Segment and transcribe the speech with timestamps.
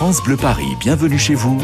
[0.00, 1.60] France Bleu Paris, bienvenue chez vous.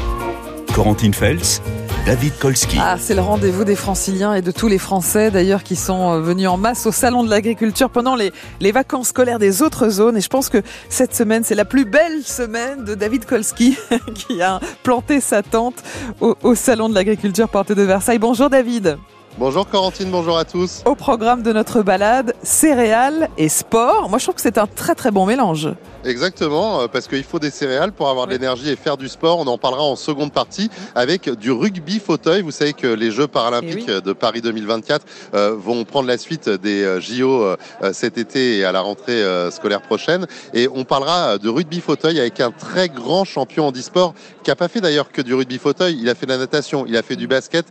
[0.74, 1.62] Corentine Feltz,
[2.04, 2.76] David Kolski.
[2.78, 6.20] Ah, c'est le rendez-vous des franciliens et de tous les Français d'ailleurs qui sont euh,
[6.20, 10.18] venus en masse au Salon de l'Agriculture pendant les, les vacances scolaires des autres zones.
[10.18, 10.58] Et je pense que
[10.90, 13.78] cette semaine, c'est la plus belle semaine de David Kolski
[14.14, 15.82] qui a planté sa tente
[16.20, 18.18] au, au Salon de l'Agriculture porte de Versailles.
[18.18, 18.98] Bonjour David.
[19.38, 20.80] Bonjour Corentine, bonjour à tous.
[20.86, 24.08] Au programme de notre balade, céréales et sport.
[24.08, 25.68] Moi, je trouve que c'est un très très bon mélange.
[26.06, 29.38] Exactement, euh, parce qu'il faut des céréales pour avoir de l'énergie et faire du sport.
[29.38, 32.40] On en parlera en seconde partie avec du rugby fauteuil.
[32.40, 34.02] Vous savez que les Jeux paralympiques Eh oui.
[34.02, 37.56] de Paris 2024 euh, vont prendre la suite des euh, JO euh,
[37.92, 40.26] cet été et à la rentrée euh, scolaire prochaine.
[40.54, 44.56] Et on parlera de rugby fauteuil avec un très grand champion en e-sport qui a
[44.56, 45.98] pas fait d'ailleurs que du rugby fauteuil.
[46.00, 47.66] Il a fait de la natation, il a fait du basket.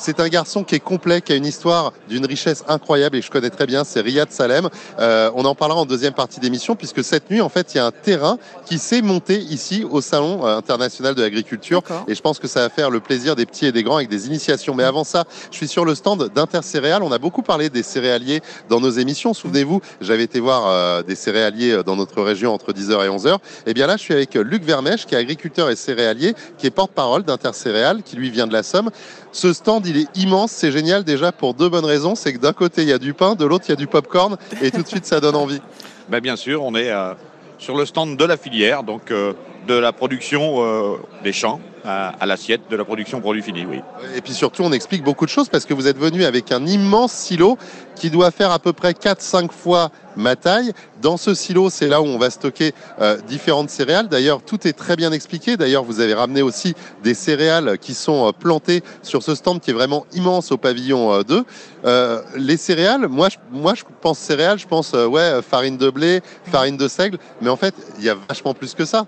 [0.00, 3.26] C'est un garçon qui est complet, qui a une histoire d'une richesse incroyable et que
[3.26, 4.68] je connais très bien, c'est Riyad Salem.
[5.00, 7.80] Euh, on en parlera en deuxième partie d'émission puisque cette nuit, en fait, il y
[7.80, 12.22] a un terrain qui s'est monté ici au Salon euh, international de l'agriculture et je
[12.22, 14.76] pense que ça va faire le plaisir des petits et des grands avec des initiations.
[14.76, 17.02] Mais avant ça, je suis sur le stand d'Intercéréales.
[17.02, 19.34] On a beaucoup parlé des céréaliers dans nos émissions.
[19.34, 23.38] Souvenez-vous, j'avais été voir euh, des céréaliers dans notre région entre 10h et 11h.
[23.66, 26.70] Et bien là, je suis avec Luc Vermèche, qui est agriculteur et céréalier, qui est
[26.70, 28.90] porte-parole d'Intercéréales, qui lui vient de la Somme.
[29.32, 32.14] Ce stand, il est immense, c'est génial déjà pour deux bonnes raisons.
[32.14, 33.86] C'est que d'un côté, il y a du pain, de l'autre, il y a du
[33.86, 35.60] popcorn, et tout de suite, ça donne envie.
[36.08, 37.12] Ben, bien sûr, on est euh,
[37.58, 39.34] sur le stand de la filière, donc euh,
[39.68, 43.80] de la production euh, des champs à, l'assiette, de la production produit fini, oui.
[44.14, 46.66] Et puis surtout, on explique beaucoup de choses parce que vous êtes venu avec un
[46.66, 47.56] immense silo
[47.94, 50.72] qui doit faire à peu près 4-5 fois ma taille.
[51.00, 54.08] Dans ce silo, c'est là où on va stocker euh, différentes céréales.
[54.08, 55.56] D'ailleurs, tout est très bien expliqué.
[55.56, 59.70] D'ailleurs, vous avez ramené aussi des céréales qui sont euh, plantées sur ce stand qui
[59.70, 61.44] est vraiment immense au pavillon euh, 2.
[61.84, 66.20] Euh, les céréales, moi je, moi, je pense céréales, je pense ouais, farine de blé,
[66.50, 67.18] farine de seigle.
[67.40, 69.06] Mais en fait, il y a vachement plus que ça.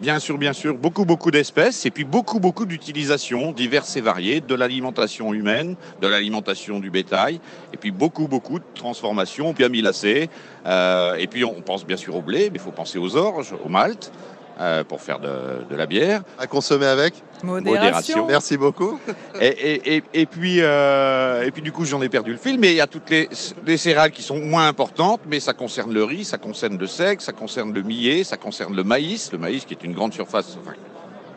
[0.00, 4.40] Bien sûr, bien sûr, beaucoup, beaucoup d'espèces et puis beaucoup, beaucoup d'utilisations diverses et variées
[4.40, 7.40] de l'alimentation humaine, de l'alimentation du bétail
[7.72, 10.30] et puis beaucoup, beaucoup de transformations bien amylacées.
[10.66, 13.52] Euh, et puis on pense bien sûr au blé, mais il faut penser aux orges,
[13.64, 14.12] au malt
[14.60, 15.28] euh, pour faire de,
[15.70, 16.22] de la bière.
[16.38, 17.14] À consommer avec.
[17.44, 18.26] Modération.
[18.26, 18.98] Merci beaucoup.
[19.40, 22.58] Et, et- et- et puis, euh, et puis du coup, j'en ai perdu le fil.
[22.58, 23.28] Mais il y a toutes les,
[23.64, 27.20] les céréales qui sont moins importantes, mais ça concerne le riz, ça concerne le seigle,
[27.20, 30.58] ça concerne le millet, ça concerne le maïs, le maïs qui est une grande surface,
[30.60, 30.74] enfin,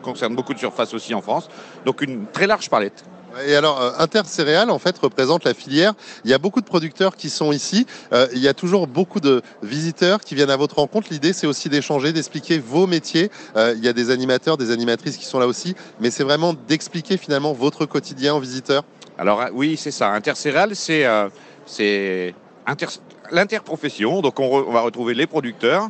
[0.02, 1.48] concerne beaucoup de surface aussi en France.
[1.84, 3.04] Donc une très large palette.
[3.46, 5.94] Et alors, euh, Intercéréales, en fait, représente la filière.
[6.24, 7.86] Il y a beaucoup de producteurs qui sont ici.
[8.12, 11.08] Euh, il y a toujours beaucoup de visiteurs qui viennent à votre rencontre.
[11.10, 13.30] L'idée, c'est aussi d'échanger, d'expliquer vos métiers.
[13.56, 15.74] Euh, il y a des animateurs, des animatrices qui sont là aussi.
[16.00, 18.84] Mais c'est vraiment d'expliquer finalement votre quotidien aux visiteurs.
[19.18, 20.08] Alors oui, c'est ça.
[20.08, 21.06] Intercéréales, c'est
[21.66, 22.34] c'est
[22.66, 22.86] inter-
[23.30, 24.20] l'interprofession.
[24.20, 25.88] Donc on, on va retrouver les producteurs,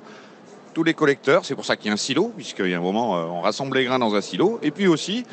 [0.75, 1.45] tous les collecteurs.
[1.45, 3.79] C'est pour ça qu'il y a un silo, puisqu'il y a un moment, on rassemble
[3.79, 4.59] les grains dans un silo.
[4.63, 5.25] Et puis aussi,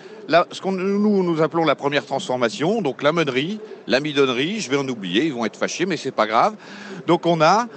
[0.51, 4.59] ce qu'on nous, appelons la première transformation, donc la meunerie, la midonnerie.
[4.59, 6.55] Je vais en oublier, ils vont être fâchés, mais c'est pas grave.
[7.07, 7.67] Donc on a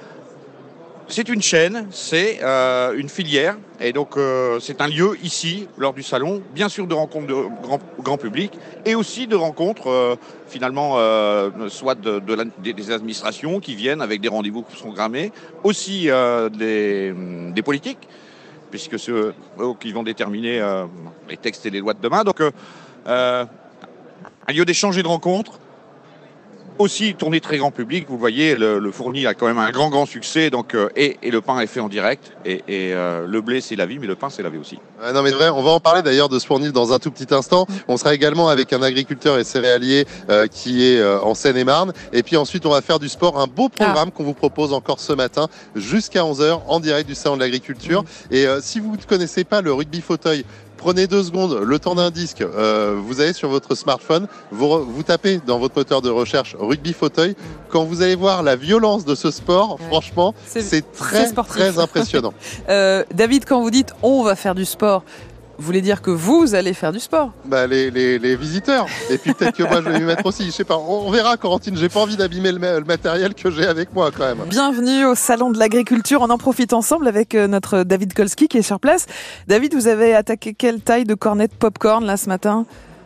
[1.08, 5.92] c'est une chaîne, c'est euh, une filière, et donc euh, c'est un lieu ici, lors
[5.92, 7.34] du salon, bien sûr de rencontres de
[8.00, 8.52] grand, public,
[8.86, 10.96] et aussi de rencontres euh, finalement,
[11.68, 15.32] soit des, administrations qui viennent avec des rendez-vous qui sont grammés,
[15.64, 16.08] aussi
[16.52, 18.08] des politiques,
[18.72, 20.86] puisque ceux eux, qui vont déterminer euh,
[21.28, 22.24] les textes et les lois de demain.
[22.24, 22.50] Donc euh,
[23.06, 23.44] euh,
[24.48, 25.60] un lieu d'échange et de rencontres,
[26.78, 28.06] aussi tourné très grand public.
[28.08, 30.50] Vous le voyez, le, le fourni a quand même un grand, grand succès.
[30.50, 32.32] Donc, euh, et, et le pain est fait en direct.
[32.44, 34.78] Et, et, euh, le blé, c'est la vie, mais le pain, c'est la vie aussi.
[35.02, 37.32] Euh, non mais vrai, on va en parler d'ailleurs de Spournil dans un tout petit
[37.34, 37.66] instant.
[37.88, 41.92] On sera également avec un agriculteur et céréalier euh, qui est euh, en Seine-et-Marne.
[42.12, 45.00] Et puis ensuite, on va faire du sport, un beau programme qu'on vous propose encore
[45.00, 48.04] ce matin jusqu'à 11h en direct du Salon de l'Agriculture.
[48.30, 50.44] Et euh, si vous ne connaissez pas le rugby fauteuil,
[50.82, 52.40] Prenez deux secondes, le temps d'un disque.
[52.40, 57.36] euh, vous allez sur votre smartphone, vous, tapez dans votre moteur de recherche rugby fauteuil.
[57.70, 59.86] Quand vous allez voir la violence de ce sport, Ouais.
[59.86, 62.34] franchement, C'est- très impressionnant.
[62.68, 65.04] Euh, David, quand vous dites on va faire du sport,
[65.62, 68.86] voulez dire que vous allez faire du sport Bah, les, les, les visiteurs.
[69.10, 70.44] Et puis peut-être que moi je vais m'y mettre aussi.
[70.46, 70.76] Je sais pas.
[70.78, 71.76] On, verra, Corentine.
[71.76, 74.44] J'ai pas envie d'abîmer le, ma- le matériel que j'ai avec moi quand même.
[74.48, 76.20] Bienvenue au Salon de l'Agriculture.
[76.22, 79.06] On en profite ensemble avec euh, notre David Kolski qui est sur place.
[79.48, 82.64] David, vous avez attaqué quelle taille de cornet de popcorn là ce matin?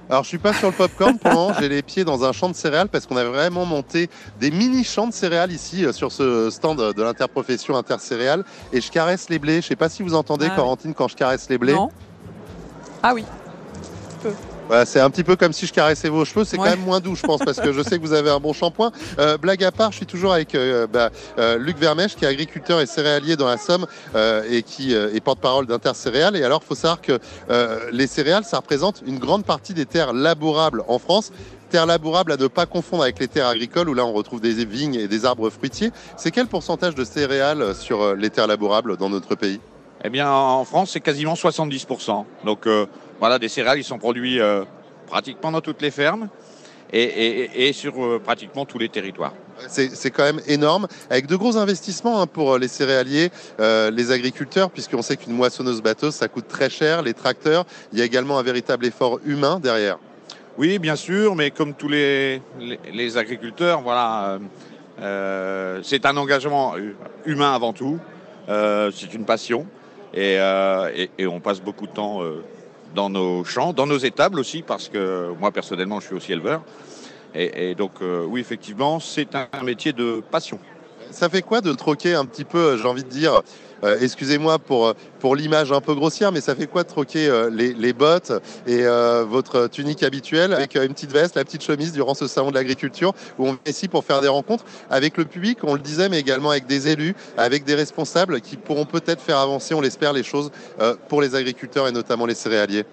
[0.09, 1.53] Alors je suis pas sur le popcorn pour le moment.
[1.59, 4.85] J'ai les pieds dans un champ de céréales parce qu'on a vraiment monté des mini
[4.85, 8.45] champs de céréales ici euh, sur ce stand de l'interprofession intercéréales.
[8.73, 9.61] Et je caresse les blés.
[9.63, 10.55] Je sais pas si vous entendez, Ah.
[10.55, 11.73] Corentine, quand je caresse les blés.
[11.75, 11.89] Non
[13.09, 13.25] Ah oui.
[14.85, 17.15] c'est un petit peu comme si je caressais vos cheveux, c'est quand même moins doux,
[17.15, 18.91] je pense, parce que je sais que vous avez un bon shampoing.
[19.21, 22.29] Euh, blague à part, je suis toujours avec euh, bah, euh, Luc Vermèche, qui est
[22.29, 23.87] agriculteur et céréalier dans la Somme
[24.51, 26.35] et qui est porte-parole d'Intercéréales.
[26.35, 27.21] Et alors, il faut savoir que
[27.93, 31.31] les céréales, ça représente une grande partie des terres labourables en France
[31.71, 34.65] terres labourables à ne pas confondre avec les terres agricoles où là on retrouve des
[34.65, 35.91] vignes et des arbres fruitiers.
[36.17, 39.61] C'est quel pourcentage de céréales sur les terres labourables dans notre pays?
[40.05, 42.25] Eh bien en France c'est quasiment 70%.
[42.45, 42.67] Donc
[43.19, 44.65] voilà, des céréales, ils sont produits euh,
[45.07, 46.29] pratiquement dans toutes les fermes
[46.93, 49.33] et, sur euh, pratiquement tous les territoires.
[49.69, 54.71] C'est quand même énorme, avec de gros investissements hein, pour euh, les céréaliers, les agriculteurs,
[54.71, 58.39] puisqu'on sait qu'une moissonneuse bateau, ça coûte très cher, les tracteurs, il y a également
[58.39, 59.99] un véritable effort humain derrière.
[60.59, 62.41] Oui, bien sûr, mais comme tous les,
[62.93, 64.39] les, agriculteurs, voilà,
[65.83, 66.75] c'est un engagement
[67.27, 67.99] humain avant tout,
[68.49, 69.67] c'est une passion,
[70.15, 70.39] et,
[71.19, 72.23] et, on passe beaucoup de temps
[72.95, 76.63] dans nos champs, dans nos étables aussi, parce que moi personnellement je suis aussi éleveur.
[77.39, 80.59] Et, donc euh, oui, effectivement, c'est un métier de passion.
[81.17, 83.41] Ça fait quoi de troquer un petit peu, j'ai envie de dire,
[83.85, 87.49] euh, excusez-moi pour, pour l'image un peu grossière, mais ça fait quoi de troquer euh,
[87.49, 88.33] les, bottes
[88.67, 88.83] et
[89.27, 93.15] votre tunique habituelle avec une petite veste, la petite chemise durant ce salon de l'agriculture
[93.39, 96.21] où on est ici pour faire des rencontres avec le public, on le disait, mais
[96.21, 100.23] également avec des élus, avec des responsables qui pourront peut-être faire avancer, on l'espère, les
[100.23, 100.51] choses
[101.09, 102.85] pour les agriculteurs et notamment les céréaliers?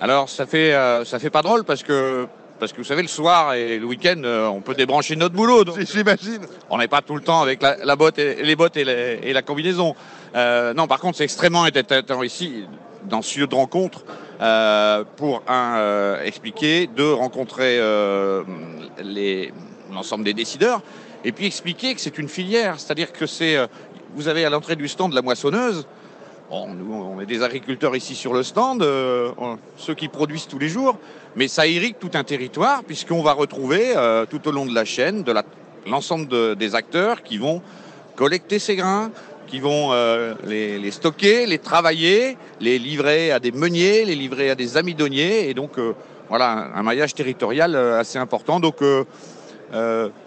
[0.00, 0.72] Alors ça fait,
[1.04, 2.28] ça fait pas drôle parce que
[2.60, 5.64] parce que vous savez, le soir et le week-end, euh, on peut débrancher notre boulot.
[5.92, 6.42] J'imagine.
[6.68, 9.96] On n'est pas tout le temps avec la, botte et, les bottes et, la combinaison.
[10.36, 12.66] Euh, non, par contre, c'est extrêmement intéressant ici,
[13.04, 14.04] dans ce lieu de rencontre,
[14.40, 17.80] euh, pour un expliquer, deux rencontrer
[19.90, 20.82] l'ensemble des décideurs,
[21.24, 23.56] et puis expliquer que c'est une filière, c'est-à-dire que c'est,
[24.14, 25.86] vous avez à l'entrée du stand de la moissonneuse.
[26.50, 28.84] Nous, on est des agriculteurs ici sur le stand,
[29.76, 30.98] ceux qui produisent tous les jours,
[31.36, 34.84] mais ça irrigue tout un territoire puisqu'on va retrouver euh, tout au long de la
[34.84, 35.32] chaîne de
[35.86, 37.62] l'ensemble des acteurs qui vont
[38.16, 39.10] collecter ces grains,
[39.46, 44.54] qui vont euh, les, stocker, les travailler, les livrer à des meuniers, les livrer à
[44.56, 45.94] des amidonniers, et donc euh,
[46.28, 48.58] voilà un, maillage territorial assez important.
[48.58, 48.78] Donc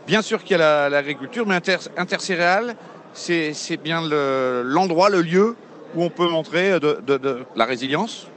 [0.08, 1.78] bien sûr qu'il y a l'agriculture, mais inter,
[3.14, 4.02] c'est bien
[4.64, 5.56] l'endroit, le, lieu
[5.96, 8.28] où on peut montrer de la résilience,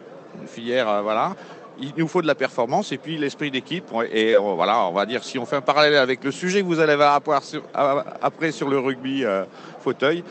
[0.40, 1.34] une filière, voilà,
[1.80, 3.84] il nous faut de la performance et puis l'esprit d'équipe.
[4.12, 6.80] Et voilà, on va dire, si on fait un parallèle avec le sujet que vous
[6.80, 7.20] allez avoir
[8.22, 9.44] après sur le rugby euh,
[9.80, 10.24] fauteuil,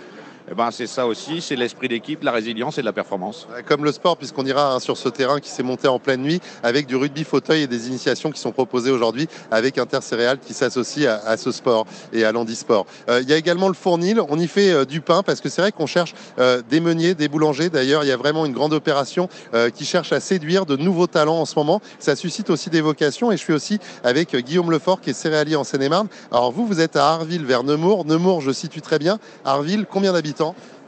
[0.51, 3.47] eh ben, c'est ça aussi, c'est l'esprit d'équipe, la résilience et de la performance.
[3.67, 6.39] Comme le sport, puisqu'on ira hein, sur ce terrain qui s'est monté en pleine nuit
[6.61, 11.07] avec du rugby fauteuil et des initiations qui sont proposées aujourd'hui avec Intercéréal qui s'associe
[11.07, 12.85] à, ce sport et à l'handisport.
[13.09, 15.49] Euh, il y a également le fournil, on y fait euh, du pain parce que
[15.49, 17.69] c'est vrai qu'on cherche euh, des meuniers, des boulangers.
[17.69, 19.29] D'ailleurs, il y a vraiment une grande opération
[19.73, 21.81] qui cherche à séduire de nouveaux talents en ce moment.
[21.99, 25.55] Ça suscite aussi des vocations et je suis aussi avec Guillaume Lefort qui est céréalier
[25.55, 26.07] en Seine-et-Marne.
[26.31, 28.05] Alors vous, vous êtes à Arville vers Nemours.
[28.05, 29.19] Nemours, je situe très bien.
[29.43, 30.34] Arville, combien d'habitants?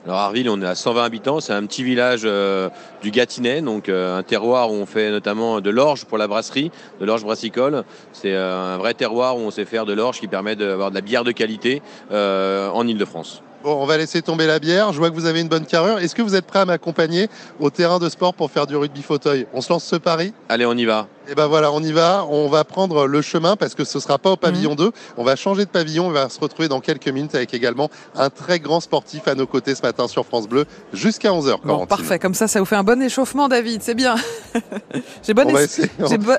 [0.05, 2.69] Alors Arville, on est à 120 habitants, c'est un petit village euh,
[3.01, 6.71] du Gâtinais, donc euh, un terroir où on fait notamment de l'orge pour la brasserie,
[7.01, 7.83] de l'orge brassicole.
[8.13, 10.95] C'est euh, un vrai terroir où on sait faire de l'orge qui permet d'avoir de
[10.95, 13.41] la bière de qualité en Ile-de-France.
[13.67, 14.93] Bon, on va laisser tomber la bière.
[14.93, 15.99] Je vois que vous avez une bonne carrure.
[15.99, 17.27] Est-ce que vous êtes prêt à m'accompagner
[17.59, 19.45] au terrain de sport pour faire du rugby fauteuil?
[19.53, 20.33] On se lance ce pari?
[20.47, 21.09] Allez, on y va.
[21.27, 22.25] Et eh ben voilà, on y va.
[22.29, 24.85] On va prendre le chemin parce que ce sera pas au pavillon 2.
[24.85, 24.91] Mhm.
[25.17, 26.07] On va changer de pavillon.
[26.07, 29.45] On va se retrouver dans quelques minutes avec également un très grand sportif à nos
[29.45, 30.63] côtés ce matin sur France Bleu
[30.93, 31.57] jusqu'à 11h.
[31.65, 32.17] Bon, parfait.
[32.17, 33.83] Comme ça, ça vous fait un bon échauffement, David.
[33.83, 34.15] C'est bien.
[35.21, 35.89] J'ai bon on, va essayer.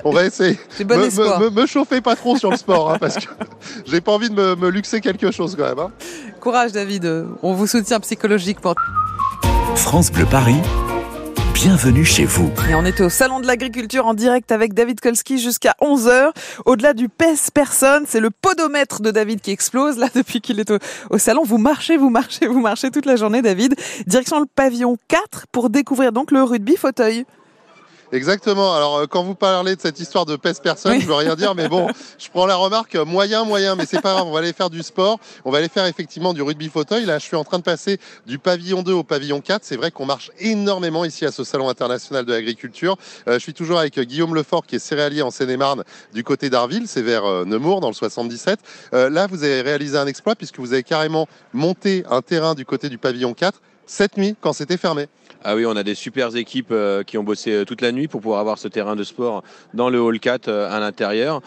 [0.03, 0.57] on va essayer.
[0.83, 3.29] bon me, me, chauffez pas trop sur le sport hein, parce que
[3.85, 5.77] j'ai pas envie de me, luxer quelque chose quand même.
[5.77, 5.91] Hein.
[6.39, 7.25] Courage, David.
[7.43, 8.73] On vous soutient psychologiquement.
[9.75, 10.59] France Bleu Paris
[11.61, 12.49] bienvenue chez vous.
[12.69, 16.31] Et on était au Salon de l'Agriculture en direct avec David Kolski jusqu'à 11h.
[16.65, 20.71] Au-delà du pèse personne, c'est le podomètre de David qui explose là depuis qu'il est
[21.09, 21.43] au, salon.
[21.43, 23.75] Vous marchez, vous marchez, vous marchez toute la journée David.
[24.07, 27.25] Direction le pavillon 4 pour découvrir donc le rugby fauteuil.
[28.11, 28.73] Exactement.
[28.75, 31.53] Alors, euh, quand vous parlez de cette histoire de pèse personne, je veux rien dire,
[31.53, 31.87] mais bon,
[32.17, 34.25] je prends la remarque euh, moyen, moyen, mais c'est pas grave.
[34.25, 35.19] On va aller faire du sport.
[35.45, 37.05] On va aller faire effectivement du rugby fauteuil.
[37.05, 39.63] Là, je suis en train de passer du pavillon 2 au pavillon 4.
[39.63, 42.97] C'est vrai qu'on marche énormément ici à ce salon international de l'agriculture.
[43.27, 46.87] Euh, je suis toujours avec Guillaume Lefort, qui est céréalier en Seine-et-Marne, du côté d'Arville.
[46.87, 48.59] C'est vers Nemours, dans le 77.
[48.91, 52.89] là, vous avez réalisé un exploit puisque vous avez carrément monté un terrain du côté
[52.89, 55.07] du pavillon 4 cette nuit quand c'était fermé.
[55.41, 58.09] Ah oui, on a des super équipes euh, qui ont bossé euh, toute la nuit
[58.09, 59.41] pour pouvoir avoir ce terrain de sport
[59.73, 61.41] dans le hall 4 euh, à l'intérieur,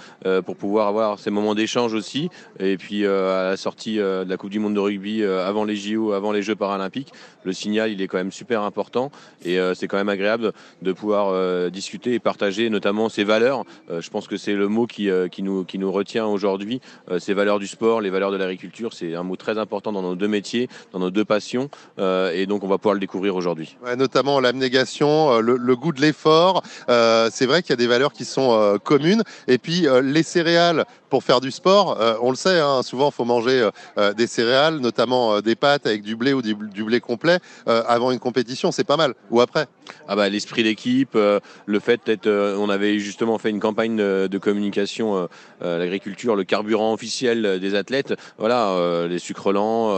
[0.46, 2.30] pour pouvoir avoir ces moments d'échange aussi.
[2.58, 6.12] Et puis à la sortie de la Coupe du Monde de rugby, avant les JO,
[6.12, 7.12] avant les Jeux paralympiques,
[7.44, 9.10] le signal il est quand même super important
[9.44, 13.64] et c'est quand même agréable de pouvoir discuter et partager notamment ces valeurs.
[13.90, 16.80] je pense que c'est le mot qui, qui, nous, qui nous retient aujourd'hui,
[17.18, 18.92] ces valeurs du sport, les valeurs de l'agriculture.
[18.92, 21.68] C'est un mot très important dans nos deux métiers, dans nos deux passions.
[21.98, 26.62] et donc on va pouvoir le découvrir aujourd'hui notamment l'abnégation, euh, le, goût de l'effort.
[26.88, 29.22] Euh, c'est vrai qu'il y a des valeurs qui sont euh, communes.
[29.48, 33.26] Et puis les céréales pour faire du sport, on le sait, hein, souvent il faut
[33.26, 33.68] manger
[34.16, 38.72] des céréales, notamment des pâtes avec du blé ou du, blé complet avant une compétition,
[38.72, 39.12] c'est pas mal.
[39.30, 39.66] Ou après?
[40.08, 42.28] Ah bah, L'esprit d'équipe, le fait d'être...
[42.28, 45.28] on avait justement fait une campagne de, communication
[45.60, 48.14] à l'agriculture, le carburant officiel des athlètes.
[48.38, 49.94] Voilà, les sucres lents,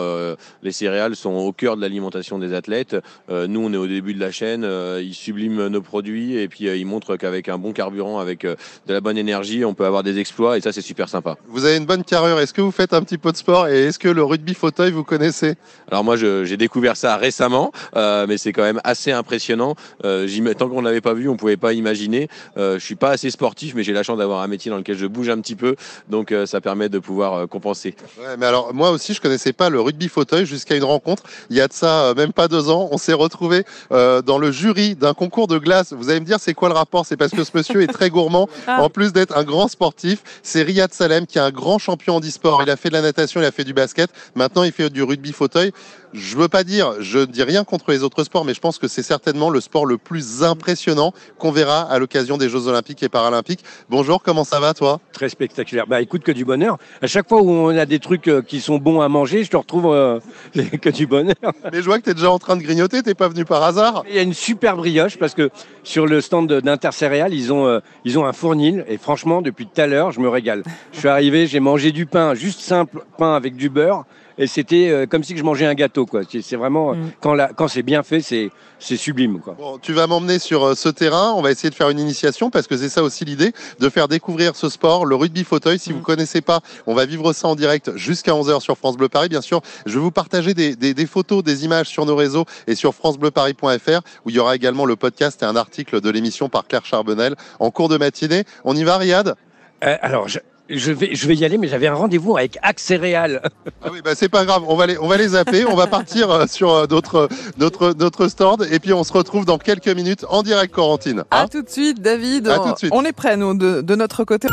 [0.64, 2.96] les céréales sont au cœur de l'alimentation des athlètes.
[3.28, 6.68] nous, on est au début de la chaîne, euh, ils subliment nos produits et puis
[6.68, 8.56] euh, ils montrent qu'avec un bon carburant, avec euh,
[8.86, 11.36] de la bonne énergie, on peut avoir des exploits et ça c'est super sympa.
[11.48, 13.86] Vous avez une bonne carrure, est-ce que vous faites un petit peu de sport et
[13.86, 15.54] est-ce que le rugby fauteuil vous connaissez?
[15.90, 19.74] Alors moi j'ai découvert ça récemment, mais c'est quand même assez impressionnant.
[20.02, 22.28] tant qu'on ne l'avait pas vu, on pouvait pas imaginer.
[22.56, 25.06] je suis pas assez sportif, mais j'ai la chance d'avoir un métier dans lequel je
[25.06, 25.76] bouge un petit peu,
[26.08, 27.94] donc ça permet de pouvoir compenser.
[28.18, 31.22] Ouais, mais alors moi aussi je connaissais pas le rugby fauteuil jusqu'à une rencontre.
[31.50, 34.50] Il y a de ça même pas deux ans, on s'est retrouvé euh, dans le
[34.50, 35.92] jury d'un concours de glace.
[35.92, 37.06] Vous allez me dire, c'est quoi le rapport?
[37.06, 38.48] C'est parce que ce monsieur est très gourmand.
[38.66, 38.82] Ah.
[38.82, 42.20] En plus d'être un grand sportif, c'est Riyad Salem qui est un grand champion en
[42.20, 42.62] e-sport.
[42.62, 44.10] Il a fait de la natation, il a fait du basket.
[44.34, 45.72] Maintenant, il fait du rugby fauteuil.
[46.14, 48.78] Je veux pas dire, je ne dis rien contre les autres sports, mais je pense
[48.78, 53.02] que c'est certainement le sport le plus impressionnant qu'on verra à l'occasion des Jeux Olympiques
[53.02, 53.64] et Paralympiques.
[53.90, 55.00] Bonjour, comment ça va toi?
[55.12, 55.88] Très spectaculaire.
[55.88, 56.78] Bah écoute, que du bonheur.
[57.02, 59.50] À chaque fois où on a des trucs euh, qui sont bons à manger, je
[59.50, 60.20] te retrouve euh,
[60.80, 61.34] que du bonheur.
[61.72, 63.64] Mais je vois que tu es déjà en train de grignoter, t'es pas venu par
[63.64, 64.04] hasard.
[64.08, 65.50] Il y a une super brioche parce que
[65.82, 69.80] sur le stand d'Intercéréales, ils ont, euh, ils ont un fournil et franchement, depuis tout
[69.80, 70.62] à l'heure, je me régale.
[70.92, 74.04] Je suis arrivé, j'ai mangé du pain, juste simple pain avec du beurre
[74.38, 76.06] et c'était euh, comme si je mangeais un gâteau.
[76.06, 76.22] Quoi.
[76.28, 77.10] C'est vraiment, mm.
[77.20, 79.40] quand, quand c'est bien fait, c'est, c'est sublime.
[79.40, 79.54] Quoi.
[79.58, 82.50] Bon, tu vas m'emmener sur euh, ce terrain, on va essayer de faire une initiation
[82.50, 85.78] parce que c'est ça aussi l'idée, de faire découvrir ce sport, le rugby fauteuil.
[85.78, 85.92] Si mm.
[85.92, 89.08] vous ne connaissez pas, on va vivre ça en direct jusqu'à 11h sur France Bleu
[89.08, 89.28] Paris.
[89.28, 92.44] Bien sûr, je vais vous partager des, des, des photos, des images sur nos réseaux
[92.66, 96.48] et sur francebleuparis.fr où il y aura également le podcast et un article de l'émission
[96.48, 98.44] par Claire Charbonnel en cours de matinée.
[98.64, 99.36] On y va, Riyad?
[99.84, 100.38] Euh, Alors, je,
[100.68, 103.42] je vais, je vais y aller, mais j'avais un rendez-vous avec Axe Céréales.
[103.86, 105.86] Ah oui, bah c'est pas grave, on va les, on va les zapper, on va
[105.86, 107.28] partir euh, sur euh, d'autres,
[107.58, 111.24] notre, notre stand, et puis on se retrouve dans quelques minutes en direct, Corentine.
[111.30, 112.48] à hein tout de suite, David.
[112.48, 112.92] À tout de suite.
[112.94, 114.48] On est prêts, nous, de, de notre côté.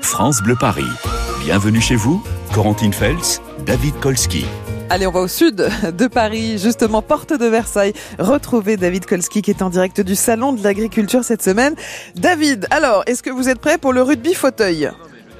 [0.00, 0.86] France Bleu Paris.
[1.40, 2.22] Bienvenue chez vous,
[2.54, 4.44] Corentine Fels, David Kolski.
[4.90, 7.94] Allez, on va au sud de Paris, justement, porte de Versailles.
[8.20, 11.74] Retrouver David Kolski qui est en direct du Salon de l'Agriculture cette semaine.
[12.14, 14.88] David, alors, est-ce que vous êtes prêt pour le rugby fauteuil?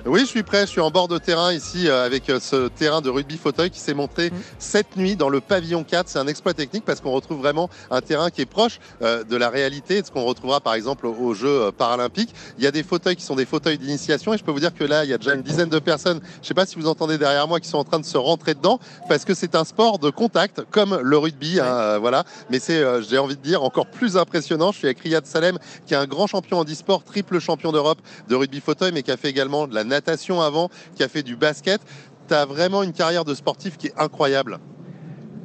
[0.07, 0.63] Oui, je suis prêt.
[0.63, 3.71] Je suis en bord de terrain ici euh, avec euh, ce terrain de rugby fauteuil
[3.71, 4.35] qui s'est monté mmh.
[4.61, 6.09] cette nuit dans le pavillon 4.
[6.09, 9.37] C'est un exploit technique parce qu'on retrouve vraiment un terrain qui est proche euh, de
[9.37, 12.33] la réalité de ce qu'on retrouvera par exemple aux Jeux paralympiques.
[12.57, 14.75] Il y a des fauteuils qui sont des fauteuils d'initiation et je peux vous dire
[14.75, 16.77] que là, il y a déjà une dizaine de personnes, je ne sais pas si
[16.77, 19.57] vous entendez derrière moi, qui sont en train de se rentrer dedans parce que c'est
[19.57, 21.59] un sport de contact comme le rugby.
[21.59, 22.25] Hein, voilà.
[22.51, 24.71] Mais c'est, j'ai envie de dire, encore plus impressionnant.
[24.71, 27.99] Je suis avec Riyad Salem qui est un grand champion en e-sport, triple champion d'Europe
[28.29, 31.23] de rugby fauteuil, mais qui a fait également de la natation avant, qui a fait
[31.23, 31.81] du basket.
[32.29, 34.59] Tu as vraiment une carrière de sportif qui est incroyable.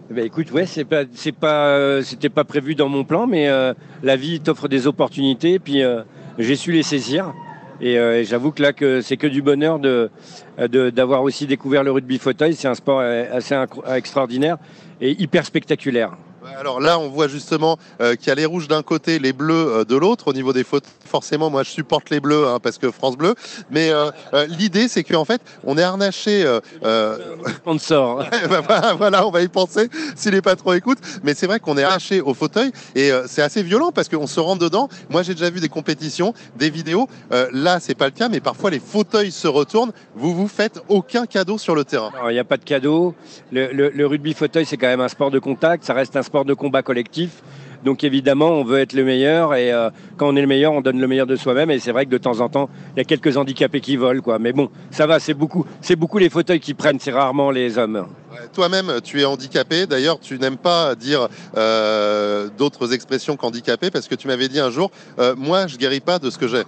[0.10, 3.27] Eh ben écoute, ouais, c'est pas, c'est pas, euh, c'était pas prévu dans mon plan,
[3.27, 6.01] mais euh, la vie t'offre des opportunités, puis euh,
[6.38, 7.34] j'ai su les saisir.
[7.79, 10.12] Et, j'avoue que là, que c'est que du bonheur de,
[10.91, 12.53] d'avoir aussi découvert le rugby fauteuil.
[12.53, 13.55] C'est un sport assez
[13.96, 14.58] extraordinaire
[15.00, 16.15] et hyper spectaculaire.
[16.57, 19.53] Alors là, on voit justement euh, qu'il y a les rouges d'un côté, les bleus
[19.53, 20.27] euh, de l'autre.
[20.27, 23.36] Au niveau des fautes, forcément, moi, je supporte les bleus hein, parce que France Bleu.
[23.69, 24.10] Mais euh,
[24.48, 26.41] l'idée, c'est qu'en fait, on est harnaché.
[27.57, 28.25] Sponsor.
[28.67, 30.98] Bah, voilà, on va y penser s'il n'est pas trop écoute.
[31.24, 34.39] Mais c'est vrai qu'on est arraché au fauteuil et c'est assez violent parce qu'on se
[34.39, 34.89] rentre dedans.
[35.10, 37.07] Moi, j'ai déjà vu des compétitions, des vidéos.
[37.51, 39.91] là, c'est pas le cas, mais parfois les fauteuils se retournent.
[40.15, 42.12] Vous vous faites aucun cadeau sur le terrain.
[42.29, 43.15] Il n'y a pas de cadeau.
[43.51, 45.83] Le, le rugby fauteuil, c'est quand même un sport de contact.
[45.83, 47.43] Ça reste un sport de combat collectif.
[47.83, 50.81] Donc évidemment, on veut être le meilleur et euh, quand on est le meilleur, on
[50.81, 51.71] donne le meilleur de soi-même.
[51.71, 54.21] Et c'est vrai que de temps en temps, il y a quelques handicapés qui volent,
[54.21, 54.38] quoi.
[54.38, 57.77] Mais bon, ça va, c'est beaucoup, c'est beaucoup les fauteuils qui prennent, c'est rarement les
[57.77, 58.07] hommes.
[58.53, 59.88] Toi-même, tu es handicapé.
[59.88, 64.69] D'ailleurs, tu n'aimes pas dire euh, d'autres expressions qu'handicapé parce que tu m'avais dit un
[64.69, 66.63] jour, euh, moi, je guéris pas de ce que j'ai.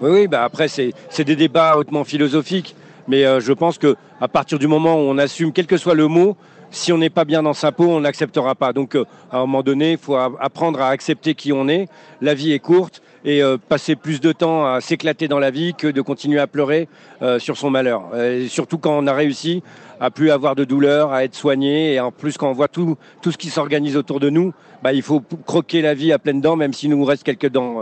[0.00, 0.26] Oui, oui.
[0.28, 2.76] Bah après, c'est des débats hautement philosophiques.
[3.06, 6.08] Mais je pense que à partir du moment où on assume, quel que soit le
[6.08, 6.38] mot,
[6.74, 8.72] si on n'est pas bien dans sa peau, on n'acceptera pas.
[8.72, 11.86] Donc, euh, à un moment donné, il faut apprendre à accepter qui on est.
[12.20, 15.74] La vie est courte et euh, passer plus de temps à s'éclater dans la vie
[15.74, 16.88] que de continuer à pleurer
[17.22, 18.14] euh, sur son malheur.
[18.18, 19.62] Et surtout quand on a réussi
[20.00, 22.96] à plus avoir de douleur, à être soigné, et en plus quand on voit tout,
[23.22, 24.52] tout ce qui s'organise autour de nous,
[24.82, 27.76] bah, il faut croquer la vie à pleines dents, même s'il nous reste quelques dents.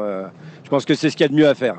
[0.63, 1.79] je pense que c'est ce qu'il y a de mieux à faire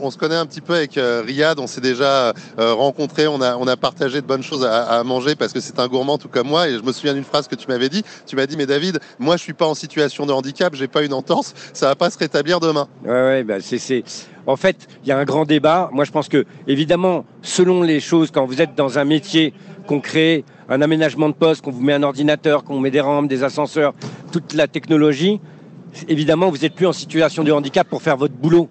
[0.00, 3.40] on, se connaît un petit peu avec euh, Riyad, on s'est déjà euh, rencontrés, on
[3.40, 6.68] a, partagé de bonnes choses à, manger parce que c'est un gourmand tout comme moi.
[6.68, 8.02] Et je me souviens d'une phrase que tu m'avais dit.
[8.26, 11.02] Tu m'as dit, mais David, moi je suis pas en situation de handicap, j'ai pas
[11.02, 12.88] une entorse, ça va pas se rétablir demain.
[13.04, 14.04] Ouais, ouais, bah c'est,
[14.46, 15.88] En fait, il y a un grand débat.
[15.92, 19.54] Moi, je pense que, évidemment, selon les choses, quand vous êtes dans un métier
[19.86, 23.28] qu'on crée, un aménagement de poste, qu'on vous met un ordinateur, qu'on met des rampes,
[23.28, 23.94] des ascenseurs,
[24.32, 25.40] toute la technologie,
[26.08, 28.68] évidemment, vous n'êtes plus en situation de handicap pour faire votre boulot.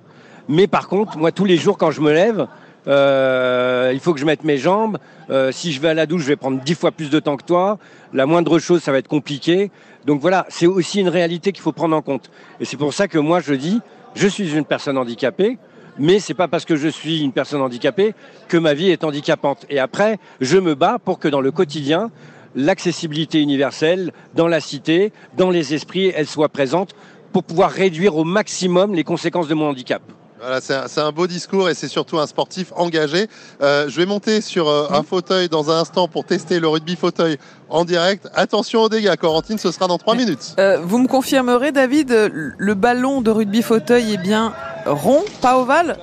[0.49, 2.47] Mais par contre, moi, tous les jours, quand je me lève,
[2.87, 4.97] euh, il faut que je mette mes jambes.
[5.29, 7.37] Euh, si je vais à la douche, je vais prendre dix fois plus de temps
[7.37, 7.77] que toi.
[8.13, 9.69] La moindre chose, ça va être compliqué.
[10.07, 12.31] Donc voilà, c'est aussi une réalité qu'il faut prendre en compte.
[12.59, 13.79] Et c'est pour ça que moi, je dis,
[14.15, 15.59] je suis une personne handicapée,
[15.99, 18.15] mais c'est pas parce que je suis une personne handicapée
[18.47, 19.67] que ma vie est handicapante.
[19.69, 22.09] Et après, je me bats pour que dans le quotidien,
[22.55, 26.95] l'accessibilité universelle, dans la cité, dans les esprits, elle soit présente
[27.33, 30.01] pour pouvoir réduire au maximum les conséquences de mon handicap.
[30.39, 33.27] Voilà, c'est un, beau discours et c'est surtout un sportif engagé.
[33.61, 36.95] Euh, je vais monter sur euh, un fauteuil dans un instant pour tester le rugby
[36.95, 38.29] fauteuil en direct.
[38.33, 40.55] Attention aux dégâts, Corentine, ce sera dans trois minutes.
[40.57, 44.53] Euh, vous me confirmerez, David, le ballon de rugby fauteuil est bien
[44.85, 45.97] rond, pas ovale?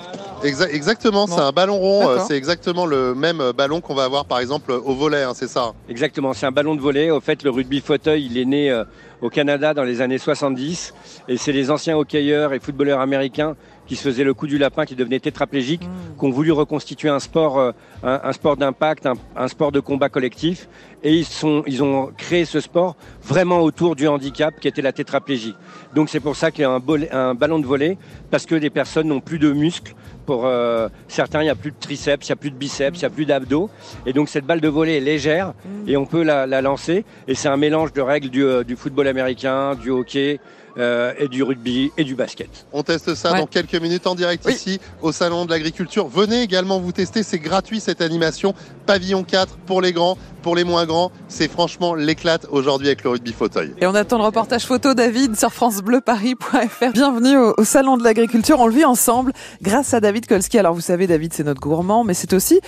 [0.45, 2.19] Exactement, c'est un ballon rond.
[2.28, 5.73] C'est exactement le même ballon qu'on va avoir par exemple au volet, hein, c'est ça?
[5.88, 7.11] Exactement, c'est un ballon de volet.
[7.11, 8.83] Au fait, le rugby fauteuil, il est né
[9.20, 10.94] au Canada dans les années 70
[11.28, 13.56] et c'est les anciens hockeyeurs et footballeurs américains
[13.87, 16.18] qui se faisaient le coup du lapin, qui devenaient tétraplégiques, mmh.
[16.18, 20.68] qui ont voulu reconstituer un sport, euh, un, sport d'impact, un, sport de combat collectif.
[21.02, 24.92] Et ils, sont, ils ont créé ce sport vraiment autour du handicap qui était la
[24.92, 25.54] tétraplégie.
[25.94, 26.82] Donc c'est pour ça qu'il y a un,
[27.12, 27.96] un ballon de volet,
[28.30, 29.94] parce que des personnes n'ont plus de muscles.
[30.26, 32.99] Pour euh, certains, il n'y a plus de triceps, il n'y a plus de biceps,
[32.99, 33.70] il n'y a plus d'abdos.
[34.06, 35.88] Et donc cette balle de volet est légère mmh.
[35.88, 37.04] et on peut la, lancer.
[37.28, 39.15] Et c'est un mélange de règles du, euh, du football américain,
[39.80, 40.40] du hockey,
[40.78, 42.66] euh, et du rugby et du basket.
[42.70, 46.06] On teste ça dans quelques minutes en direct ici au Salon de l'Agriculture.
[46.06, 48.54] Venez également vous tester, c'est gratuit cette animation.
[48.85, 51.11] Pavillon 4 pour les grands, pour les moins grands.
[51.28, 53.73] C'est franchement l'éclate aujourd'hui avec le rugby fauteuil.
[53.80, 56.92] Et on attend le reportage photo David sur francebleuparis.fr.
[56.92, 58.61] Bienvenue au, Salon de l'Agriculture.
[58.61, 60.59] On le vit ensemble grâce à David Kolski.
[60.59, 62.61] Alors vous savez, David c'est notre gourmand, mais c'est aussi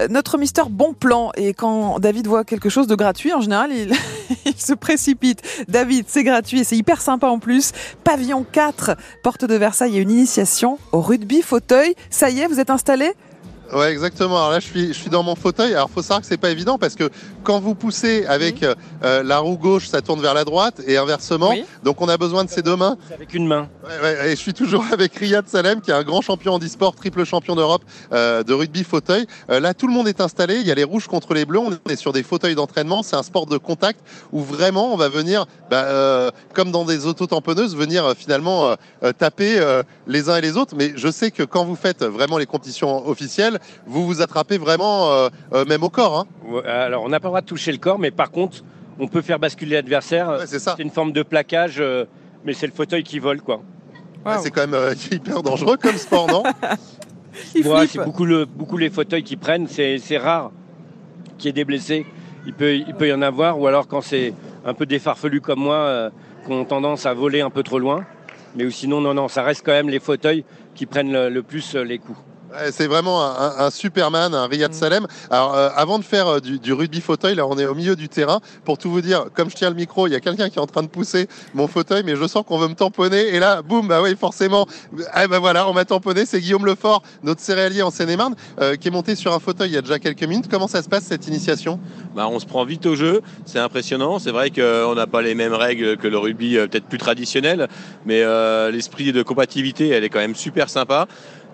[0.00, 1.30] euh, notre Mister Bon Plan.
[1.38, 3.90] Et quand David voit quelque chose de gratuit, en général, il,
[4.44, 5.40] il se précipite.
[5.66, 7.72] David, c'est gratuit et c'est hyper sympa en plus.
[8.04, 11.94] Pavillon 4, porte de Versailles et une initiation au rugby fauteuil.
[12.10, 13.12] Ça y est, vous êtes installé?
[13.72, 14.36] Ouais, exactement.
[14.36, 15.72] Alors là, je suis, je suis dans mon fauteuil.
[15.72, 17.08] Alors, faut savoir que c'est pas évident parce que
[17.42, 18.74] quand vous poussez avec euh,
[19.04, 21.54] euh, la roue gauche, ça tourne vers la droite et inversement.
[21.82, 22.96] Donc, on a besoin de ces deux mains.
[23.12, 23.68] Avec une main.
[24.02, 26.94] Ouais, et je suis toujours avec Riyad Salem, qui est un grand champion en e-sport,
[26.94, 29.26] triple champion d'Europe euh, de rugby fauteuil.
[29.48, 30.56] là, tout le monde est installé.
[30.56, 31.60] Il y a les rouges contre les bleus.
[31.60, 33.02] On est sur des fauteuils d'entraînement.
[33.02, 34.00] C'est un sport de contact
[34.32, 38.76] où vraiment on va venir, bah, comme dans des auto-tamponneuses, venir finalement
[39.18, 39.60] taper
[40.06, 40.74] les uns et les autres.
[40.76, 43.53] Mais je sais que quand vous faites vraiment les compétitions officielles,
[43.86, 46.20] vous vous attrapez vraiment euh, euh, même au corps.
[46.20, 46.62] Hein.
[46.66, 48.64] Alors, on n'a pas le droit de toucher le corps, mais par contre,
[48.98, 50.40] on peut faire basculer l'adversaire.
[50.46, 52.04] c'est une forme de plaquage, euh,
[52.44, 53.62] mais c'est le fauteuil qui vole, quoi.
[54.40, 56.42] c'est quand même hyper dangereux comme sport, non?
[57.52, 57.64] C'est
[58.04, 59.66] beaucoup, beaucoup les fauteuils qui prennent.
[59.66, 60.52] C'est rare
[61.36, 62.06] qu'il y ait des blessés.
[62.46, 65.60] Il peut, il peut y en avoir, ou alors quand c'est un peu défarfelu comme
[65.60, 66.10] moi,
[66.46, 68.04] qui ont tendance à voler un peu trop loin.
[68.54, 70.44] Mais sinon, non, non, ça reste quand même les fauteuils
[70.76, 72.18] qui prennent le plus les coups.
[72.70, 74.74] C'est vraiment un, Superman, un Riyad mm.
[74.74, 75.06] Salem.
[75.30, 78.08] Alors, euh, avant de faire euh, du, rugby fauteuil, là, on est au milieu du
[78.08, 78.40] terrain.
[78.64, 80.62] Pour tout vous dire, comme je tiens le micro, il y a quelqu'un qui est
[80.62, 83.34] en train de pousser mon fauteuil, mais je sens qu'on veut me tamponner.
[83.34, 84.66] Et là, boum, bah oui, forcément.
[84.96, 86.26] Eh ben voilà, on m'a tamponné.
[86.26, 89.74] C'est Guillaume Lefort, notre céréalier en Seine-et-Marne, euh, qui est monté sur un fauteuil il
[89.74, 90.46] y a déjà quelques minutes.
[90.50, 91.80] Comment ça se passe cette initiation?
[92.14, 93.22] Bah, on se prend vite au jeu.
[93.46, 94.18] C'est impressionnant.
[94.18, 97.68] C'est vrai qu'on n'a pas les mêmes règles que le rugby, peut-être plus traditionnel,
[98.06, 98.22] mais
[98.70, 101.06] l'esprit de compatibilité, elle est quand même super sympa.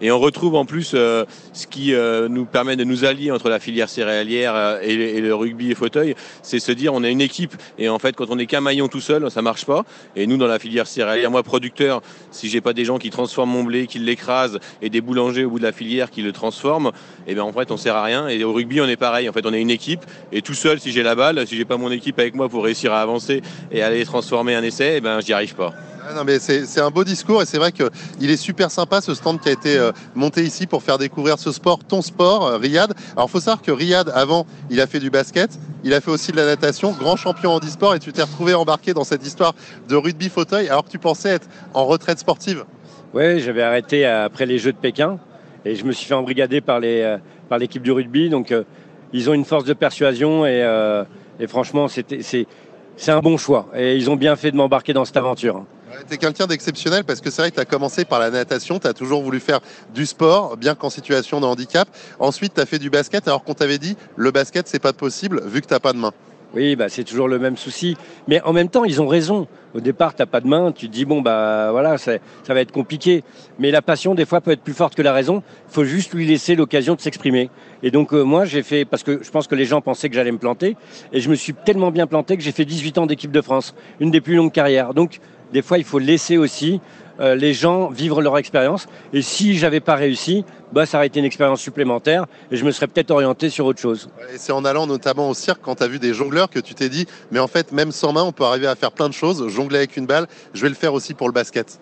[0.03, 3.51] Et on retrouve en plus euh, ce qui euh, nous permet de nous allier entre
[3.51, 7.21] la filière céréalière euh, et, le rugby et fauteuil, c'est se dire on est une
[7.21, 9.85] équipe et en fait quand on est qu'un maillon tout seul, ça marche pas.
[10.17, 13.51] Et nous dans la filière céréalière, moi producteur, si j'ai pas des gens qui transforment
[13.51, 16.89] mon blé, qui l'écrasent et des boulangers au bout de la filière qui le transforment,
[17.27, 18.29] et eh bien en fait on sert à rien.
[18.29, 19.29] Et au rugby on est pareil.
[19.29, 21.67] En fait on est une équipe et tout seul si j'ai la balle, si j'ai
[21.67, 24.97] pas mon équipe avec moi pour réussir à avancer et aller transformer un essai, et
[24.97, 25.75] eh ben j'y arrive pas.
[26.15, 29.41] Non, mais c'est un beau discours et c'est vrai qu'il est super sympa ce stand
[29.41, 32.93] qui a été euh, monté ici pour faire découvrir ce sport, ton sport, euh, Riyad.
[33.13, 35.51] Alors il faut savoir que Riyad, avant, il a fait du basket,
[35.85, 38.55] il a fait aussi de la natation, grand champion en e-sport et tu t'es retrouvé
[38.55, 39.55] embarqué dans cette histoire
[39.89, 42.65] de rugby fauteuil alors que tu pensais être en retraite sportive.
[43.15, 45.19] Oui, j'avais arrêté après les Jeux de Pékin
[45.65, 47.19] et je me suis fait embrigader par euh,
[47.59, 48.31] l'équipe du rugby.
[48.31, 48.53] Donc
[49.13, 50.61] ils ont une force de persuasion et,
[51.39, 52.47] et franchement, c'est
[53.09, 53.69] un bon choix.
[53.75, 55.65] Et ils ont bien fait de m'embarquer dans cette aventure.
[56.09, 58.79] Tu es quelqu'un d'exceptionnel parce que c'est vrai que tu as commencé par la natation,
[58.79, 59.61] tu as toujours voulu faire
[59.95, 61.89] du sport, bien qu'en situation de handicap.
[62.19, 65.43] Ensuite, tu as fait du basket alors qu'on t'avait dit le basket, c'est pas possible
[65.47, 66.13] vu que tu n'as pas de main.
[66.53, 67.97] Oui, bah, c'est toujours le même souci.
[68.27, 69.47] Mais en même temps, ils ont raison.
[69.73, 72.61] Au départ, tu n'as pas de main, tu te dis, bon, bah voilà, ça va
[72.61, 73.23] être compliqué.
[73.61, 75.45] Mais la passion, des fois, peut être plus forte que la raison.
[75.69, 77.51] Il faut juste lui laisser l'occasion de s'exprimer.
[77.85, 80.17] Et donc, euh, moi, j'ai fait, parce que je pense que les gens pensaient que
[80.17, 80.77] j'allais me planter,
[81.13, 83.75] et je me suis tellement bien planté que j'ai fait 18 ans d'équipe de France,
[84.01, 84.93] une des plus longues carrières.
[84.93, 85.21] Donc,
[85.53, 86.81] des fois, il faut laisser aussi
[87.21, 88.87] euh, les gens vivre leur expérience.
[89.13, 92.71] Et si j'avais pas réussi, bah, ça aurait été une expérience supplémentaire et je me
[92.71, 94.09] serais peut-être orienté sur autre chose.
[94.37, 96.89] C'est en allant notamment au cirque quand tu as vu des jongleurs que tu t'es
[96.89, 99.47] dit, mais en fait, même sans main, on peut arriver à faire plein de choses.
[99.49, 101.79] Jongler avec une balle, je vais le faire aussi pour le basket.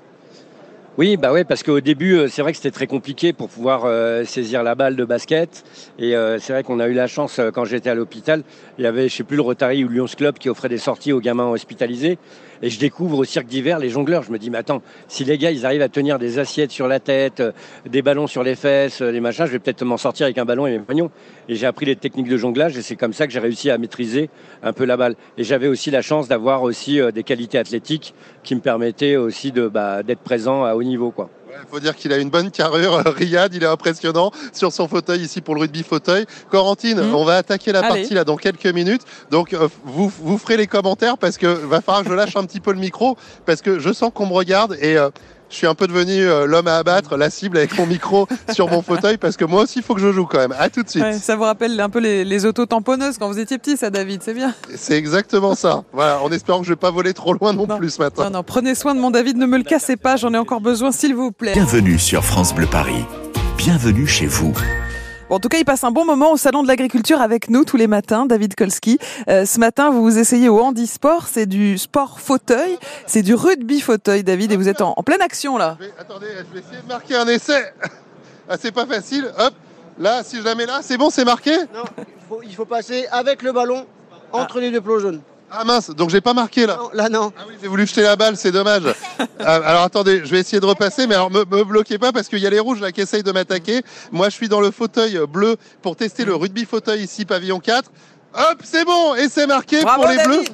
[0.98, 3.84] Oui, bah ouais, parce qu'au début, euh, c'est vrai que c'était très compliqué pour pouvoir
[3.84, 5.62] euh, saisir la balle de basket.
[6.00, 8.42] Et c'est vrai qu'on a eu la chance, quand j'étais à l'hôpital,
[8.78, 11.12] il y avait, je sais plus, le Rotary ou Lyons Club qui offrait des sorties
[11.12, 12.18] aux gamins hospitalisés.
[12.62, 14.22] Et je découvre au cirque d'hiver les jongleurs.
[14.22, 16.88] Je me dis, mais attends, si les gars, ils arrivent à tenir des assiettes sur
[16.88, 17.52] la tête, euh,
[17.86, 20.66] des ballons sur les fesses, les machins, je vais peut-être m'en sortir avec un ballon
[20.66, 21.10] et mes compagnons.
[21.48, 23.78] Et j'ai appris les techniques de jonglage et c'est comme ça que j'ai réussi à
[23.78, 24.30] maîtriser
[24.62, 25.14] un peu la balle.
[25.36, 29.52] Et j'avais aussi la chance d'avoir aussi euh, des qualités athlétiques qui me permettaient aussi
[29.52, 31.30] de, bah, d'être présent à haut niveau, quoi.
[31.50, 35.20] Il faut dire qu'il a une bonne carrure, Riyad, il est impressionnant sur son fauteuil
[35.20, 36.24] ici pour le rugby fauteuil.
[36.50, 37.14] Corentine, mmh.
[37.14, 39.02] on va attaquer la partie là dans quelques minutes.
[39.30, 42.44] Donc euh, vous, vous ferez les commentaires parce que va falloir que je lâche un
[42.44, 45.10] petit peu le micro parce que je sens qu'on me regarde et euh,
[45.50, 48.68] je suis un peu devenu euh, l'homme à abattre, la cible avec mon micro sur
[48.68, 50.54] mon fauteuil parce que moi aussi il faut que je joue quand même.
[50.58, 51.04] À tout de suite.
[51.14, 54.34] ça vous rappelle un peu les, les auto-tamponneuses quand vous étiez petit, ça, David, c'est
[54.34, 54.54] bien.
[54.74, 55.84] C'est exactement ça.
[55.92, 58.24] Voilà, en espérant que je vais pas voler trop loin non, plus ce matin.
[58.24, 60.60] Non, non, prenez soin de mon David, ne me le cassez pas, j'en ai encore
[60.60, 61.52] besoin, s'il vous plaît.
[61.52, 63.04] Bienvenue sur France Bleu Paris.
[63.56, 64.54] Bienvenue chez vous
[65.30, 67.76] en tout cas, il passe un bon moment au Salon de l'Agriculture avec nous tous
[67.76, 68.98] les matins, David Kolski.
[69.28, 73.80] Euh, ce matin, vous vous essayez au handisport, c'est du sport fauteuil, c'est du rugby
[73.80, 75.76] fauteuil, David, et vous êtes en, pleine action là.
[75.98, 77.72] attendez, je vais essayer de marquer un essai.
[78.50, 79.30] Ah, c'est pas facile.
[79.38, 79.52] Hop,
[79.98, 81.84] là, si je la mets là, c'est bon, c'est marqué Non,
[82.42, 83.84] il faut, passer avec le ballon
[84.32, 85.20] entre les deux plots jaunes.
[85.50, 86.76] Ah mince, donc j'ai pas marqué là.
[86.76, 87.32] Non, là non.
[87.38, 88.82] Ah oui, j'ai voulu jeter la balle, c'est dommage.
[89.40, 92.28] Ah, alors attendez, je vais essayer de repasser, mais alors me, me bloquez pas parce
[92.28, 93.82] qu'il y a les rouges là qui essayent de m'attaquer.
[94.12, 97.90] Moi je suis dans le fauteuil bleu pour tester le rugby fauteuil ici, pavillon 4.
[98.34, 100.44] Hop, c'est bon, et c'est marqué pour les bleus.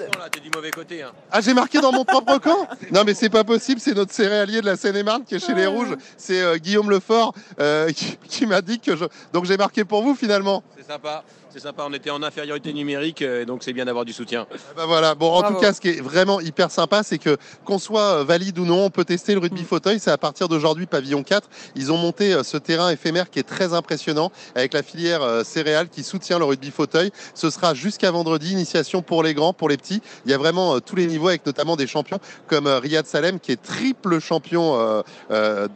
[1.02, 1.12] Hein.
[1.32, 4.60] Ah, j'ai marqué dans mon propre camp Non, mais c'est pas possible, c'est notre céréalier
[4.60, 5.96] de la Seine-et-Marne qui est chez les Rouges.
[6.16, 9.04] C'est euh, Guillaume Lefort euh, qui, qui m'a dit que je.
[9.32, 10.62] Donc j'ai marqué pour vous finalement.
[10.76, 11.24] C'est sympa.
[11.54, 14.44] C'est sympa, on était en infériorité numérique, euh, donc c'est bien d'avoir du soutien.
[14.76, 15.14] bah voilà.
[15.14, 18.24] Bon, en tout cas, ce qui est vraiment hyper sympa, c'est que qu'on soit euh,
[18.24, 19.66] valide ou non, on peut tester le rugby mm.
[19.66, 20.00] fauteuil.
[20.00, 21.48] C'est à partir d'aujourd'hui, pavillon 4.
[21.76, 25.88] Ils ont monté euh, ce terrain éphémère qui est très impressionnant avec la filière céréale
[25.90, 27.12] qui soutient le rugby fauteuil.
[27.34, 30.02] Ce sera jusqu'à vendredi, initiation pour les grands, pour les petits.
[30.26, 33.52] Il y a vraiment tous les niveaux avec notamment des champions comme Riyad Salem qui
[33.52, 35.04] est triple champion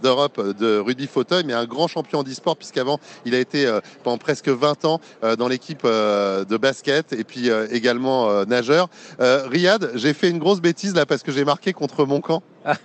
[0.02, 4.18] d'Europe de rugby fauteuil, mais un grand champion en e-sport puisqu'avant il a été pendant
[4.18, 5.00] presque 20 ans
[5.38, 8.88] dans l'équipe euh, de basket et puis euh, également euh, nageur.
[9.18, 12.42] Riyad, j'ai fait une grosse bêtise là parce que j'ai marqué contre mon camp.
[12.64, 12.76] Ah.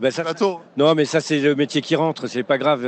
[0.00, 0.24] Ben ça,
[0.76, 2.82] non, mais ça c'est le métier qui rentre, c'est pas grave.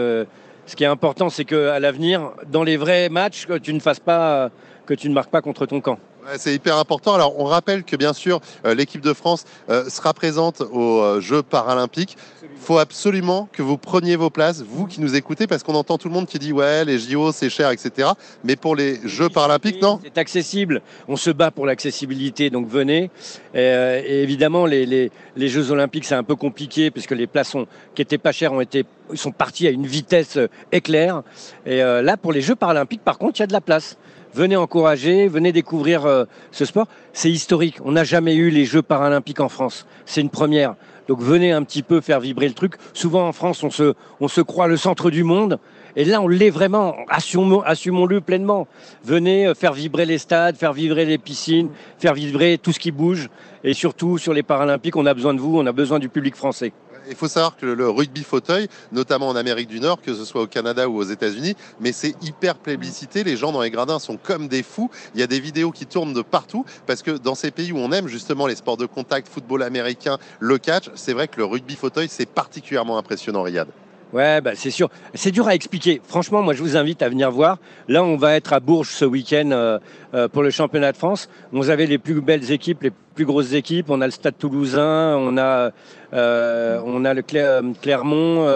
[0.66, 4.00] Ce qui est important, c'est qu'à l'avenir, dans les vrais matchs, que tu ne fasses
[4.00, 4.50] pas,
[4.86, 5.98] que tu ne marques pas contre ton camp.
[6.38, 7.14] C'est hyper important.
[7.14, 11.20] Alors, on rappelle que bien sûr, euh, l'équipe de France euh, sera présente aux euh,
[11.20, 12.16] Jeux paralympiques.
[12.42, 15.98] Il faut absolument que vous preniez vos places, vous qui nous écoutez, parce qu'on entend
[15.98, 18.10] tout le monde qui dit ouais, les JO c'est cher, etc.
[18.44, 20.82] Mais pour les Jeux paralympiques, non C'est accessible.
[21.06, 23.10] On se bat pour l'accessibilité, donc venez.
[23.54, 27.54] Et, évidemment, les, les, Jeux olympiques, c'est un peu compliqué puisque les places
[27.94, 28.84] qui étaient pas chères ont été,
[29.14, 30.38] sont partis à une vitesse
[30.72, 31.22] éclair.
[31.66, 33.96] Et là, pour les Jeux paralympiques, par contre, il y a de la place
[34.36, 36.86] venez encourager, venez découvrir euh, ce sport.
[37.12, 37.78] C'est historique.
[37.84, 39.86] On n'a jamais eu les Jeux paralympiques en France.
[40.04, 40.74] C'est une première.
[41.08, 42.74] Donc venez un petit peu faire vibrer le truc.
[42.92, 45.58] Souvent en France, on se, croit le centre du monde.
[45.98, 46.94] Et là, on l'est vraiment.
[47.08, 48.68] Assumons-le pleinement.
[49.04, 52.90] Venez euh, faire vibrer les stades, faire vibrer les piscines, faire vibrer tout ce qui
[52.90, 53.30] bouge.
[53.64, 56.36] Et surtout, sur les Paralympiques, on a besoin de vous, on a besoin du public
[56.36, 56.72] français.
[57.08, 60.42] Il faut savoir que le rugby fauteuil, notamment en Amérique du Nord, que ce soit
[60.42, 63.22] au Canada ou aux États-Unis, mais c'est hyper plébiscité.
[63.24, 64.90] Les gens dans les gradins sont comme des fous.
[65.14, 67.78] Il y a des vidéos qui tournent de partout parce que dans ces pays où
[67.78, 71.44] on aime justement les sports de contact, football américain, le catch, c'est vrai que le
[71.44, 73.68] rugby fauteuil, c'est particulièrement impressionnant, Riyad.
[74.12, 74.88] Ouais, bah c'est sûr.
[75.14, 76.00] C'est dur à expliquer.
[76.04, 77.58] Franchement, moi, je vous invite à venir voir.
[77.88, 79.78] Là, on va être à Bourges ce week-end euh,
[80.14, 81.28] euh, pour le championnat de France.
[81.50, 83.86] Vous avez les plus belles équipes, les plus grosses équipes.
[83.90, 85.72] On a le Stade Toulousain, on a,
[86.12, 88.46] euh, on a le Clermont.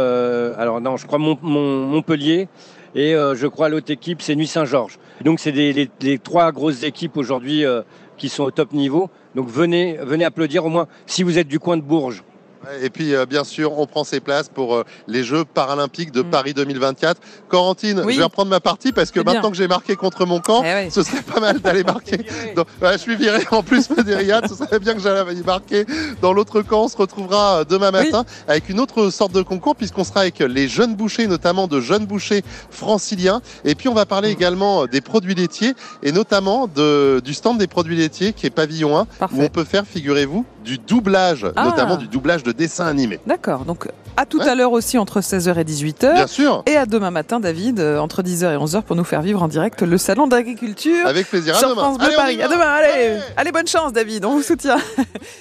[0.56, 2.48] alors non, je crois Montpellier.
[2.94, 4.98] Et je crois l'autre équipe, c'est Nuit Saint-Georges.
[5.22, 7.64] Donc, c'est les, les, trois grosses équipes aujourd'hui
[8.16, 9.10] qui sont au top niveau.
[9.34, 12.24] Donc, venez, venez applaudir au moins si vous êtes du coin de Bourges.
[12.82, 16.22] Et puis, euh, bien sûr, on prend ses places pour euh, les Jeux paralympiques de
[16.22, 16.30] mm.
[16.30, 17.20] Paris 2024.
[17.48, 20.62] Corentine, je vais reprendre ma partie parce que maintenant que j'ai marqué contre mon camp,
[20.64, 22.18] eh ce serait pas mal d'aller marquer.
[22.82, 24.46] je suis viré en plus, Riyad.
[24.48, 25.86] Ce serait bien que j'aille marquer
[26.20, 26.84] dans l'autre camp.
[26.84, 30.40] On se retrouvera euh, demain matin avec une autre sorte de concours puisqu'on sera avec
[30.40, 33.40] les jeunes bouchers, notamment de jeunes bouchers franciliens.
[33.64, 34.36] Et puis, on va parler mm.
[34.36, 38.98] également des produits laitiers et notamment de, du stand des produits laitiers qui est pavillon
[38.98, 41.64] 1 où on peut faire, figurez-vous, du doublage, ah.
[41.64, 43.18] notamment du doublage de dessin animé.
[43.26, 46.14] D'accord, donc à tout à l'heure aussi entre 16h et 18h.
[46.14, 46.62] Bien sûr.
[46.66, 49.48] Et à demain matin, David, euh, entre 10h et 11h pour nous faire vivre en
[49.48, 51.06] direct le salon d'agriculture.
[51.06, 51.56] Avec plaisir.
[51.56, 51.74] À demain.
[51.74, 52.42] France Bleu Paris.
[52.42, 52.66] À demain.
[52.66, 54.24] Allez, allez, bonne chance, David.
[54.24, 54.76] On vous soutient.